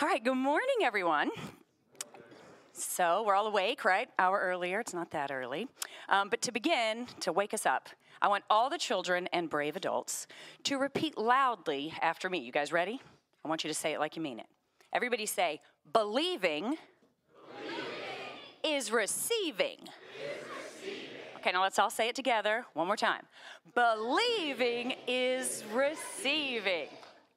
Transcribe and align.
All 0.00 0.08
right, 0.08 0.24
good 0.24 0.34
morning, 0.34 0.76
everyone. 0.82 1.30
So, 2.72 3.22
we're 3.26 3.34
all 3.34 3.46
awake, 3.46 3.84
right? 3.84 4.08
Hour 4.18 4.40
earlier, 4.40 4.80
it's 4.80 4.94
not 4.94 5.10
that 5.10 5.30
early. 5.30 5.68
Um, 6.08 6.30
but 6.30 6.40
to 6.42 6.50
begin, 6.52 7.06
to 7.20 7.30
wake 7.30 7.52
us 7.52 7.66
up, 7.66 7.90
I 8.20 8.28
want 8.28 8.42
all 8.48 8.70
the 8.70 8.78
children 8.78 9.28
and 9.34 9.50
brave 9.50 9.76
adults 9.76 10.26
to 10.64 10.78
repeat 10.78 11.18
loudly 11.18 11.92
after 12.00 12.30
me. 12.30 12.38
You 12.38 12.50
guys 12.50 12.72
ready? 12.72 13.02
I 13.44 13.48
want 13.48 13.64
you 13.64 13.68
to 13.68 13.74
say 13.74 13.92
it 13.92 14.00
like 14.00 14.16
you 14.16 14.22
mean 14.22 14.40
it. 14.40 14.46
Everybody 14.94 15.26
say, 15.26 15.60
believing, 15.92 16.62
believing. 16.62 16.78
Is, 18.64 18.90
receiving. 18.90 19.76
is 19.78 19.88
receiving. 20.80 21.00
Okay, 21.36 21.52
now 21.52 21.62
let's 21.62 21.78
all 21.78 21.90
say 21.90 22.08
it 22.08 22.16
together 22.16 22.64
one 22.72 22.86
more 22.86 22.96
time. 22.96 23.22
Believing 23.74 24.94
is 25.06 25.62
receiving. 25.72 26.88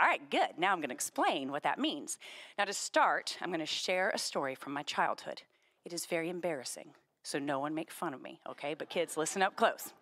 All 0.00 0.06
right, 0.06 0.30
good. 0.30 0.56
Now 0.56 0.72
I'm 0.72 0.78
going 0.78 0.88
to 0.88 0.94
explain 0.94 1.50
what 1.52 1.62
that 1.64 1.78
means. 1.78 2.18
Now, 2.56 2.64
to 2.64 2.72
start, 2.72 3.36
I'm 3.42 3.50
going 3.50 3.60
to 3.60 3.66
share 3.66 4.10
a 4.14 4.18
story 4.18 4.54
from 4.54 4.72
my 4.72 4.82
childhood. 4.82 5.42
It 5.84 5.92
is 5.92 6.06
very 6.06 6.30
embarrassing, 6.30 6.94
so 7.22 7.38
no 7.38 7.58
one 7.58 7.74
make 7.74 7.90
fun 7.90 8.14
of 8.14 8.22
me, 8.22 8.40
okay? 8.48 8.72
But 8.72 8.88
kids, 8.88 9.18
listen 9.18 9.42
up 9.42 9.56
close. 9.56 9.92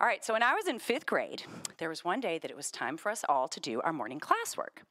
All 0.00 0.06
right, 0.06 0.24
so 0.24 0.32
when 0.32 0.42
I 0.42 0.54
was 0.54 0.68
in 0.68 0.78
fifth 0.78 1.04
grade, 1.04 1.42
there 1.76 1.90
was 1.90 2.02
one 2.02 2.20
day 2.20 2.38
that 2.38 2.50
it 2.50 2.56
was 2.56 2.70
time 2.70 2.96
for 2.96 3.10
us 3.10 3.22
all 3.28 3.46
to 3.48 3.60
do 3.60 3.82
our 3.82 3.92
morning 3.92 4.20
classwork. 4.20 4.84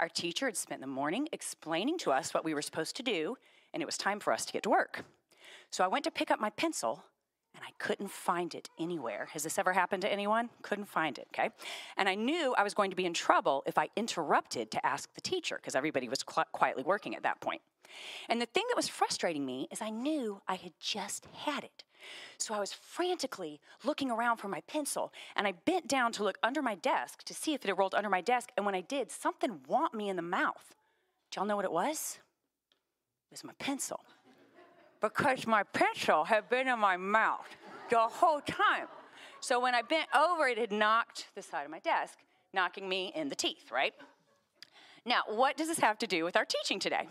Our 0.00 0.08
teacher 0.08 0.46
had 0.46 0.56
spent 0.56 0.80
the 0.80 0.88
morning 0.88 1.28
explaining 1.32 1.98
to 1.98 2.10
us 2.10 2.34
what 2.34 2.44
we 2.44 2.54
were 2.54 2.62
supposed 2.62 2.96
to 2.96 3.04
do, 3.04 3.36
and 3.72 3.80
it 3.80 3.86
was 3.86 3.96
time 3.96 4.18
for 4.18 4.32
us 4.32 4.44
to 4.46 4.52
get 4.52 4.64
to 4.64 4.70
work. 4.70 5.04
So 5.70 5.84
I 5.84 5.88
went 5.88 6.02
to 6.04 6.10
pick 6.10 6.32
up 6.32 6.40
my 6.40 6.50
pencil, 6.50 7.04
and 7.58 7.66
I 7.66 7.72
couldn't 7.78 8.10
find 8.10 8.54
it 8.54 8.70
anywhere. 8.78 9.28
Has 9.32 9.42
this 9.42 9.58
ever 9.58 9.72
happened 9.72 10.02
to 10.02 10.12
anyone? 10.12 10.48
Couldn't 10.62 10.88
find 10.88 11.18
it, 11.18 11.26
okay? 11.34 11.50
And 11.96 12.08
I 12.08 12.14
knew 12.14 12.54
I 12.56 12.62
was 12.62 12.72
going 12.72 12.90
to 12.90 12.96
be 12.96 13.04
in 13.04 13.12
trouble 13.12 13.64
if 13.66 13.76
I 13.76 13.88
interrupted 13.96 14.70
to 14.70 14.86
ask 14.86 15.12
the 15.14 15.20
teacher 15.20 15.56
because 15.56 15.74
everybody 15.74 16.08
was 16.08 16.22
qu- 16.22 16.44
quietly 16.52 16.84
working 16.84 17.16
at 17.16 17.24
that 17.24 17.40
point. 17.40 17.60
And 18.28 18.40
the 18.40 18.46
thing 18.46 18.62
that 18.68 18.76
was 18.76 18.86
frustrating 18.86 19.44
me 19.44 19.66
is 19.72 19.82
I 19.82 19.90
knew 19.90 20.40
I 20.46 20.54
had 20.54 20.72
just 20.78 21.26
had 21.34 21.64
it. 21.64 21.82
So 22.36 22.54
I 22.54 22.60
was 22.60 22.72
frantically 22.72 23.60
looking 23.82 24.12
around 24.12 24.36
for 24.36 24.46
my 24.46 24.60
pencil 24.68 25.12
and 25.34 25.44
I 25.44 25.52
bent 25.64 25.88
down 25.88 26.12
to 26.12 26.22
look 26.22 26.38
under 26.44 26.62
my 26.62 26.76
desk 26.76 27.24
to 27.24 27.34
see 27.34 27.54
if 27.54 27.64
it 27.64 27.68
had 27.68 27.78
rolled 27.78 27.94
under 27.96 28.08
my 28.08 28.20
desk. 28.20 28.50
And 28.56 28.64
when 28.64 28.76
I 28.76 28.82
did, 28.82 29.10
something 29.10 29.58
womped 29.68 29.94
me 29.94 30.08
in 30.08 30.14
the 30.14 30.22
mouth. 30.22 30.76
Do 31.32 31.40
y'all 31.40 31.46
know 31.46 31.56
what 31.56 31.64
it 31.64 31.72
was? 31.72 32.20
It 33.30 33.34
was 33.34 33.42
my 33.42 33.54
pencil 33.58 34.00
because 35.00 35.46
my 35.46 35.62
pencil 35.62 36.24
had 36.24 36.48
been 36.48 36.68
in 36.68 36.78
my 36.78 36.96
mouth 36.96 37.46
the 37.90 37.98
whole 37.98 38.40
time. 38.40 38.86
So 39.40 39.60
when 39.60 39.74
I 39.74 39.82
bent 39.82 40.08
over, 40.14 40.48
it 40.48 40.58
had 40.58 40.72
knocked 40.72 41.28
the 41.34 41.42
side 41.42 41.64
of 41.64 41.70
my 41.70 41.78
desk, 41.78 42.18
knocking 42.52 42.88
me 42.88 43.12
in 43.14 43.28
the 43.28 43.34
teeth, 43.34 43.70
right? 43.70 43.94
Now, 45.04 45.22
what 45.26 45.56
does 45.56 45.68
this 45.68 45.78
have 45.78 45.98
to 45.98 46.06
do 46.06 46.24
with 46.24 46.36
our 46.36 46.44
teaching 46.44 46.78
today? 46.78 47.08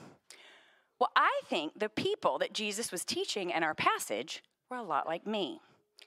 Well, 1.00 1.12
I 1.16 1.42
think 1.46 1.80
the 1.80 1.90
people 1.90 2.38
that 2.40 2.54
Jesus 2.54 2.92
was 2.92 3.06
teaching 3.06 3.52
in 3.52 3.64
our 3.64 3.74
passage 3.74 4.44
were 4.70 4.78
a 4.78 4.84
lot 4.84 5.08
like 5.08 5.26
me. 5.26 5.62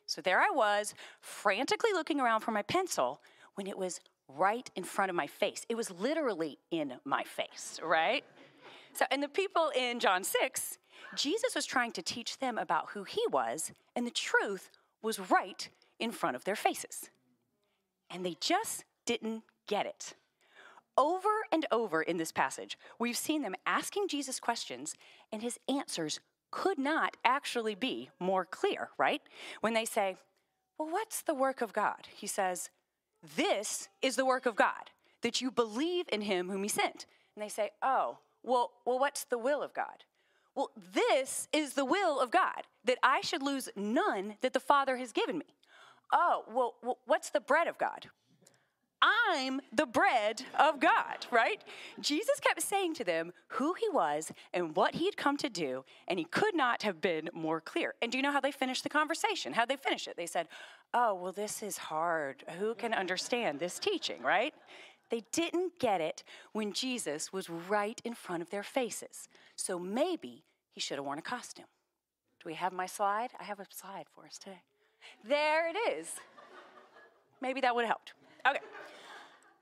So 0.07 0.21
there 0.21 0.41
I 0.41 0.51
was, 0.51 0.95
frantically 1.21 1.93
looking 1.93 2.21
around 2.21 2.41
for 2.41 2.51
my 2.51 2.63
pencil 2.63 3.21
when 3.55 3.67
it 3.67 3.79
was 3.79 4.01
right 4.29 4.69
in 4.77 4.85
front 4.85 5.11
of 5.11 5.17
my 5.17 5.27
face. 5.27 5.65
It 5.69 5.77
was 5.77 5.91
literally 5.91 6.59
in 6.71 6.95
my 7.05 7.25
face, 7.25 7.79
right? 7.83 8.25
So, 8.93 9.05
and 9.11 9.23
the 9.23 9.29
people 9.29 9.71
in 9.77 10.01
John 10.01 10.25
6, 10.25 10.79
Jesus 11.17 11.55
was 11.55 11.67
trying 11.67 11.93
to 11.93 12.03
teach 12.03 12.39
them 12.39 12.59
about 12.59 12.91
who 12.91 13.05
he 13.05 13.23
was, 13.31 13.73
and 13.95 14.07
the 14.07 14.11
truth 14.11 14.71
was 15.03 15.31
right 15.31 15.69
in 15.99 16.13
front 16.13 16.37
of 16.37 16.45
their 16.45 16.57
faces. 16.57 17.11
And 18.11 18.25
they 18.25 18.37
just 18.41 18.85
didn't 19.07 19.45
get 19.67 19.87
it. 19.87 20.15
Over 20.97 21.29
and 21.53 21.67
over 21.71 22.03
in 22.03 22.17
this 22.17 22.33
passage, 22.33 22.77
we've 22.99 23.17
seen 23.17 23.43
them 23.43 23.55
asking 23.65 24.09
Jesus 24.09 24.41
questions, 24.41 24.95
and 25.33 25.43
his 25.43 25.59
answers 25.69 26.21
could 26.51 26.79
not 26.79 27.17
actually 27.25 27.75
be 27.75 28.11
more 28.19 28.45
clear, 28.45 28.91
right? 28.99 29.23
When 29.61 29.75
they 29.75 29.85
say, 29.85 30.17
Well, 30.79 30.91
what's 30.91 31.23
the 31.23 31.35
work 31.35 31.61
of 31.61 31.73
God? 31.73 32.09
He 32.15 32.27
says, 32.27 32.71
This 33.37 33.89
is 34.03 34.17
the 34.17 34.27
work 34.27 34.47
of 34.47 34.57
God, 34.57 34.91
that 35.23 35.41
you 35.41 35.51
believe 35.51 36.07
in 36.13 36.23
him 36.23 36.51
whom 36.51 36.63
he 36.63 36.69
sent. 36.69 37.07
And 37.35 37.45
they 37.45 37.49
say, 37.49 37.71
Oh, 37.83 38.19
well, 38.43 38.73
well, 38.85 38.99
what's 38.99 39.25
the 39.25 39.39
will 39.39 39.63
of 39.63 39.73
God? 39.73 40.05
Well, 40.61 40.71
this 40.93 41.49
is 41.55 41.73
the 41.73 41.87
will 41.87 42.21
of 42.21 42.31
God, 42.31 42.67
that 42.85 42.99
I 43.03 43.23
should 43.23 43.43
lose 43.43 43.71
none 43.77 44.35
that 44.43 44.53
the 44.53 44.61
Father 44.61 44.99
has 44.99 45.11
given 45.11 45.39
me. 45.39 45.47
Oh, 46.13 46.45
well, 46.53 46.99
what's 47.07 47.31
the 47.31 47.41
bread 47.41 47.67
of 47.67 47.79
God? 47.79 48.11
I'm 49.01 49.63
the 49.73 49.87
bread 49.87 50.43
of 50.59 50.79
God, 50.79 51.25
right? 51.31 51.65
Jesus 51.99 52.41
kept 52.41 52.61
saying 52.61 52.93
to 52.97 53.05
them 53.05 53.33
who 53.53 53.73
he 53.73 53.89
was 53.89 54.33
and 54.53 54.77
what 54.77 54.97
he 54.97 55.07
had 55.07 55.17
come 55.17 55.39
to 55.39 55.49
do, 55.49 55.87
and 56.07 56.19
he 56.19 56.27
could 56.27 56.55
not 56.55 56.83
have 56.83 57.01
been 57.01 57.31
more 57.33 57.63
clear. 57.63 57.95
And 58.03 58.13
do 58.13 58.19
you 58.19 58.23
know 58.23 58.33
how 58.33 58.41
they 58.41 58.53
finished 58.53 58.83
the 58.83 58.91
conversation? 58.91 59.55
How 59.55 59.65
they 59.65 59.77
finish 59.77 60.07
it? 60.09 60.19
They 60.19 60.27
said, 60.27 60.47
Oh, 60.93 61.15
well, 61.15 61.33
this 61.33 61.63
is 61.63 61.79
hard. 61.79 62.45
Who 62.59 62.75
can 62.75 62.93
understand 62.93 63.61
this 63.61 63.79
teaching, 63.79 64.23
right? 64.23 64.53
They 65.09 65.23
didn't 65.33 65.79
get 65.79 66.03
it 66.03 66.23
when 66.53 66.75
Jesus 66.75 67.33
was 67.33 67.49
right 67.49 68.01
in 68.05 68.15
front 68.15 68.43
of 68.43 68.51
their 68.51 68.63
faces. 68.63 69.29
So 69.57 69.79
maybe 69.79 70.45
he 70.71 70.81
should 70.81 70.97
have 70.97 71.05
worn 71.05 71.19
a 71.19 71.23
costume. 71.23 71.67
Do 72.43 72.49
we 72.49 72.55
have 72.55 72.73
my 72.73 72.87
slide? 72.87 73.31
I 73.39 73.45
have 73.45 73.61
a 73.61 73.67
slide 73.71 74.07
for 74.15 74.25
us 74.25 74.39
today. 74.39 74.63
There 75.27 75.69
it 75.69 75.77
is. 75.99 76.09
Maybe 77.41 77.61
that 77.61 77.75
would 77.75 77.85
have 77.85 77.91
helped. 77.91 78.13
Okay. 78.49 78.61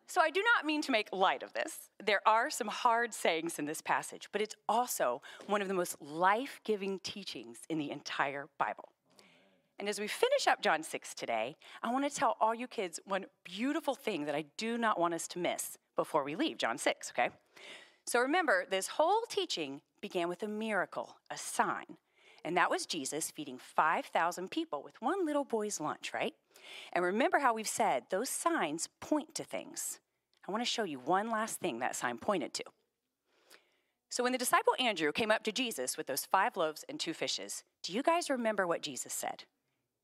So 0.06 0.22
I 0.22 0.30
do 0.30 0.42
not 0.42 0.64
mean 0.64 0.80
to 0.82 0.90
make 0.90 1.08
light 1.12 1.42
of 1.42 1.52
this. 1.52 1.90
There 2.02 2.20
are 2.26 2.48
some 2.48 2.68
hard 2.68 3.12
sayings 3.12 3.58
in 3.58 3.66
this 3.66 3.82
passage, 3.82 4.28
but 4.32 4.40
it's 4.40 4.54
also 4.68 5.20
one 5.46 5.60
of 5.60 5.68
the 5.68 5.74
most 5.74 6.00
life 6.00 6.60
giving 6.64 6.98
teachings 7.00 7.58
in 7.68 7.78
the 7.78 7.90
entire 7.90 8.46
Bible. 8.58 8.88
And 9.78 9.88
as 9.88 10.00
we 10.00 10.08
finish 10.08 10.46
up 10.46 10.62
John 10.62 10.82
6 10.82 11.14
today, 11.14 11.56
I 11.82 11.92
want 11.92 12.08
to 12.08 12.14
tell 12.14 12.36
all 12.40 12.54
you 12.54 12.66
kids 12.66 12.98
one 13.04 13.26
beautiful 13.44 13.94
thing 13.94 14.24
that 14.24 14.34
I 14.34 14.46
do 14.56 14.78
not 14.78 14.98
want 14.98 15.14
us 15.14 15.28
to 15.28 15.38
miss 15.38 15.76
before 15.94 16.24
we 16.24 16.34
leave 16.34 16.58
John 16.58 16.78
6, 16.78 17.12
okay? 17.16 17.28
So 18.06 18.18
remember, 18.20 18.64
this 18.68 18.88
whole 18.88 19.20
teaching 19.28 19.82
began 20.00 20.28
with 20.28 20.42
a 20.42 20.48
miracle, 20.48 21.16
a 21.30 21.36
sign. 21.36 21.96
And 22.44 22.56
that 22.56 22.70
was 22.70 22.86
Jesus 22.86 23.30
feeding 23.30 23.58
5,000 23.58 24.50
people 24.50 24.82
with 24.82 25.00
one 25.02 25.26
little 25.26 25.44
boy's 25.44 25.80
lunch, 25.80 26.12
right? 26.14 26.34
And 26.92 27.04
remember 27.04 27.40
how 27.40 27.54
we've 27.54 27.68
said 27.68 28.04
those 28.10 28.28
signs 28.28 28.88
point 29.00 29.34
to 29.34 29.44
things. 29.44 30.00
I 30.46 30.52
want 30.52 30.62
to 30.62 30.70
show 30.70 30.84
you 30.84 30.98
one 30.98 31.30
last 31.30 31.60
thing 31.60 31.78
that 31.80 31.96
sign 31.96 32.18
pointed 32.18 32.54
to. 32.54 32.64
So 34.10 34.22
when 34.22 34.32
the 34.32 34.38
disciple 34.38 34.72
Andrew 34.78 35.12
came 35.12 35.30
up 35.30 35.44
to 35.44 35.52
Jesus 35.52 35.96
with 35.96 36.06
those 36.06 36.24
five 36.24 36.56
loaves 36.56 36.84
and 36.88 36.98
two 36.98 37.12
fishes, 37.12 37.64
do 37.82 37.92
you 37.92 38.02
guys 38.02 38.30
remember 38.30 38.66
what 38.66 38.82
Jesus 38.82 39.12
said? 39.12 39.44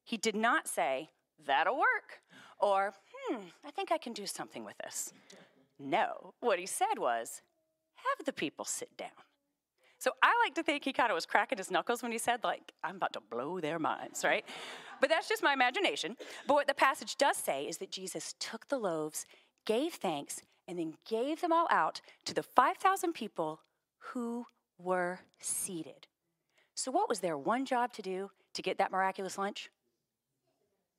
He 0.04 0.16
did 0.16 0.36
not 0.36 0.68
say, 0.68 1.08
That'll 1.46 1.78
work, 1.78 2.20
or, 2.60 2.94
Hmm, 3.26 3.36
I 3.64 3.70
think 3.70 3.90
I 3.90 3.98
can 3.98 4.12
do 4.12 4.26
something 4.26 4.64
with 4.64 4.76
this. 4.78 5.12
No, 5.78 6.34
what 6.40 6.58
he 6.58 6.66
said 6.66 6.98
was, 6.98 7.40
Have 7.96 8.26
the 8.26 8.32
people 8.32 8.64
sit 8.64 8.96
down. 8.96 9.08
So 9.98 10.12
I 10.22 10.32
like 10.44 10.54
to 10.56 10.62
think 10.62 10.84
he 10.84 10.92
kind 10.92 11.10
of 11.10 11.14
was 11.14 11.26
cracking 11.26 11.58
his 11.58 11.70
knuckles 11.70 12.02
when 12.02 12.12
he 12.12 12.18
said, 12.18 12.44
like, 12.44 12.72
I'm 12.82 12.96
about 12.96 13.12
to 13.14 13.20
blow 13.20 13.60
their 13.60 13.78
minds, 13.78 14.24
right? 14.24 14.44
but 15.00 15.08
that's 15.08 15.28
just 15.28 15.42
my 15.42 15.52
imagination. 15.52 16.16
But 16.46 16.54
what 16.54 16.66
the 16.66 16.74
passage 16.74 17.16
does 17.16 17.36
say 17.36 17.64
is 17.64 17.78
that 17.78 17.90
Jesus 17.90 18.34
took 18.38 18.68
the 18.68 18.78
loaves, 18.78 19.24
gave 19.66 19.94
thanks, 19.94 20.42
and 20.66 20.78
then 20.78 20.94
gave 21.08 21.40
them 21.40 21.52
all 21.52 21.68
out 21.70 22.00
to 22.24 22.34
the 22.34 22.42
5,000 22.42 23.12
people 23.12 23.60
who 23.98 24.46
were 24.78 25.20
seated. 25.40 26.06
So, 26.74 26.90
what 26.90 27.08
was 27.08 27.20
their 27.20 27.38
one 27.38 27.64
job 27.64 27.92
to 27.94 28.02
do 28.02 28.30
to 28.54 28.62
get 28.62 28.78
that 28.78 28.90
miraculous 28.90 29.38
lunch? 29.38 29.70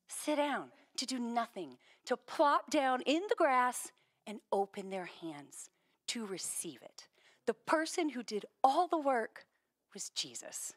sit 0.08 0.38
down, 0.38 0.70
to 0.98 1.06
do 1.06 1.20
nothing, 1.20 1.78
to 2.06 2.18
plop 2.18 2.70
down 2.70 3.02
in 3.02 3.22
the 3.30 3.36
grass 3.38 3.92
and 4.28 4.40
open 4.52 4.90
their 4.90 5.10
hands 5.22 5.70
to 6.08 6.26
receive 6.26 6.80
it. 6.82 7.08
The 7.46 7.54
person 7.54 8.10
who 8.10 8.24
did 8.24 8.46
all 8.64 8.88
the 8.88 8.98
work 8.98 9.46
was 9.94 10.10
Jesus. 10.10 10.74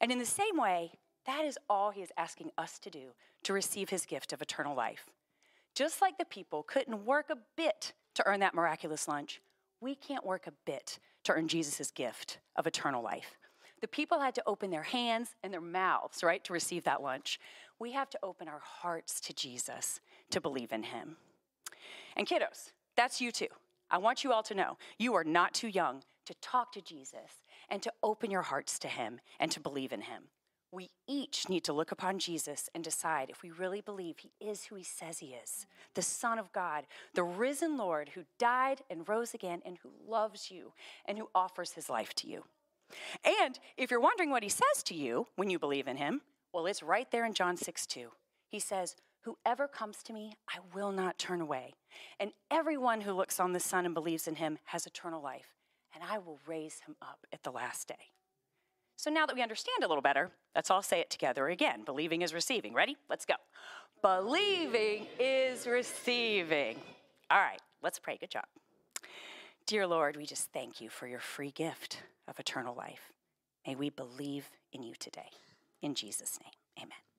And 0.00 0.10
in 0.12 0.18
the 0.18 0.24
same 0.24 0.56
way, 0.56 0.92
that 1.26 1.44
is 1.44 1.58
all 1.68 1.90
he 1.90 2.02
is 2.02 2.12
asking 2.16 2.50
us 2.58 2.78
to 2.80 2.90
do 2.90 3.14
to 3.44 3.52
receive 3.52 3.90
his 3.90 4.06
gift 4.06 4.32
of 4.32 4.42
eternal 4.42 4.76
life. 4.76 5.06
Just 5.74 6.00
like 6.00 6.18
the 6.18 6.24
people 6.24 6.62
couldn't 6.62 7.04
work 7.04 7.26
a 7.30 7.38
bit 7.56 7.92
to 8.14 8.26
earn 8.26 8.40
that 8.40 8.54
miraculous 8.54 9.08
lunch, 9.08 9.40
we 9.80 9.94
can't 9.94 10.26
work 10.26 10.46
a 10.46 10.52
bit 10.64 10.98
to 11.24 11.32
earn 11.32 11.48
Jesus' 11.48 11.90
gift 11.90 12.38
of 12.56 12.66
eternal 12.66 13.02
life. 13.02 13.38
The 13.80 13.88
people 13.88 14.20
had 14.20 14.34
to 14.36 14.42
open 14.46 14.70
their 14.70 14.82
hands 14.82 15.34
and 15.42 15.52
their 15.52 15.60
mouths, 15.60 16.22
right, 16.22 16.42
to 16.44 16.52
receive 16.52 16.84
that 16.84 17.02
lunch. 17.02 17.40
We 17.78 17.92
have 17.92 18.10
to 18.10 18.18
open 18.22 18.48
our 18.48 18.60
hearts 18.60 19.20
to 19.22 19.34
Jesus 19.34 20.00
to 20.30 20.40
believe 20.40 20.72
in 20.72 20.84
him. 20.84 21.16
And 22.16 22.26
kiddos, 22.26 22.70
that's 22.96 23.20
you 23.20 23.32
too. 23.32 23.48
I 23.92 23.98
want 23.98 24.24
you 24.24 24.32
all 24.32 24.42
to 24.44 24.54
know 24.54 24.78
you 24.98 25.14
are 25.14 25.22
not 25.22 25.52
too 25.52 25.68
young 25.68 26.02
to 26.26 26.34
talk 26.40 26.72
to 26.72 26.80
Jesus 26.80 27.44
and 27.68 27.82
to 27.82 27.92
open 28.02 28.30
your 28.30 28.42
hearts 28.42 28.78
to 28.80 28.88
him 28.88 29.20
and 29.38 29.50
to 29.52 29.60
believe 29.60 29.92
in 29.92 30.00
him. 30.02 30.24
we 30.74 30.88
each 31.06 31.50
need 31.50 31.62
to 31.64 31.72
look 31.74 31.92
upon 31.92 32.18
Jesus 32.18 32.70
and 32.74 32.82
decide 32.82 33.28
if 33.28 33.42
we 33.42 33.50
really 33.50 33.82
believe 33.82 34.16
he 34.18 34.32
is 34.40 34.64
who 34.64 34.74
he 34.76 34.82
says 34.82 35.18
he 35.18 35.34
is 35.34 35.66
the 35.94 36.00
Son 36.00 36.38
of 36.38 36.50
God, 36.52 36.86
the 37.12 37.22
risen 37.22 37.76
Lord 37.76 38.10
who 38.14 38.24
died 38.38 38.80
and 38.88 39.06
rose 39.06 39.34
again 39.34 39.60
and 39.66 39.76
who 39.82 39.90
loves 40.08 40.50
you 40.50 40.72
and 41.04 41.18
who 41.18 41.28
offers 41.34 41.72
his 41.72 41.90
life 41.90 42.14
to 42.14 42.26
you. 42.26 42.44
And 43.22 43.58
if 43.76 43.90
you're 43.90 44.00
wondering 44.00 44.30
what 44.30 44.42
he 44.42 44.48
says 44.48 44.82
to 44.84 44.94
you 44.94 45.26
when 45.36 45.50
you 45.50 45.58
believe 45.58 45.86
in 45.86 45.98
him, 45.98 46.22
well, 46.54 46.66
it's 46.66 46.82
right 46.82 47.10
there 47.10 47.26
in 47.26 47.34
John 47.34 47.58
6 47.58 47.86
2. 47.86 48.08
He 48.48 48.58
says, 48.58 48.96
Whoever 49.22 49.68
comes 49.68 50.02
to 50.04 50.12
me, 50.12 50.34
I 50.48 50.58
will 50.74 50.90
not 50.90 51.18
turn 51.18 51.40
away. 51.40 51.74
And 52.18 52.32
everyone 52.50 53.00
who 53.00 53.12
looks 53.12 53.38
on 53.38 53.52
the 53.52 53.60
Son 53.60 53.84
and 53.84 53.94
believes 53.94 54.26
in 54.26 54.34
him 54.34 54.58
has 54.64 54.84
eternal 54.84 55.22
life, 55.22 55.54
and 55.94 56.02
I 56.02 56.18
will 56.18 56.40
raise 56.46 56.80
him 56.86 56.96
up 57.00 57.26
at 57.32 57.44
the 57.44 57.52
last 57.52 57.86
day. 57.86 58.10
So 58.96 59.10
now 59.10 59.26
that 59.26 59.36
we 59.36 59.42
understand 59.42 59.84
a 59.84 59.88
little 59.88 60.02
better, 60.02 60.32
let's 60.56 60.70
all 60.70 60.82
say 60.82 61.00
it 61.00 61.10
together 61.10 61.48
again. 61.48 61.82
Believing 61.84 62.22
is 62.22 62.34
receiving. 62.34 62.74
Ready? 62.74 62.96
Let's 63.08 63.24
go. 63.24 63.34
Believing 64.02 65.06
is 65.20 65.68
receiving. 65.68 66.78
All 67.30 67.38
right, 67.38 67.60
let's 67.80 68.00
pray. 68.00 68.16
Good 68.16 68.30
job. 68.30 68.44
Dear 69.66 69.86
Lord, 69.86 70.16
we 70.16 70.26
just 70.26 70.52
thank 70.52 70.80
you 70.80 70.88
for 70.88 71.06
your 71.06 71.20
free 71.20 71.52
gift 71.52 72.02
of 72.26 72.40
eternal 72.40 72.74
life. 72.74 73.12
May 73.64 73.76
we 73.76 73.90
believe 73.90 74.50
in 74.72 74.82
you 74.82 74.94
today. 74.98 75.30
In 75.80 75.94
Jesus' 75.94 76.40
name, 76.42 76.52
amen. 76.84 77.11